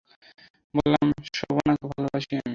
বললাম 0.73 1.07
শোবানাকে 1.33 1.85
ভালোবাসি 1.91 2.31
আমি। 2.33 2.49